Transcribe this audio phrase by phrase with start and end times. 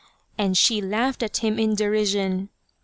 [0.39, 2.49] "and she laughed at him in derision.